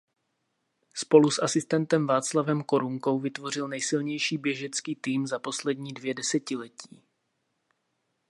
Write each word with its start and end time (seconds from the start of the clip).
Spolu 0.95 1.31
s 1.31 1.41
asistentem 1.43 2.07
Václavem 2.07 2.63
Korunkou 2.63 3.19
vytvořil 3.19 3.67
nejsilnější 3.67 4.37
běžecký 4.37 4.95
tým 4.95 5.27
za 5.27 5.39
poslední 5.39 5.93
dvě 5.93 6.13
desetiletí. 6.13 7.03